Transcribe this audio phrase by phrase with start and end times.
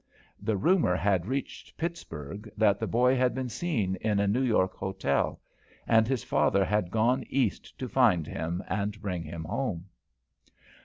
[0.41, 4.73] The rumour had reached Pittsburgh that the boy had been seen in a New York
[4.73, 5.39] hotel,
[5.85, 9.85] and his father had gone East to find him and bring him home.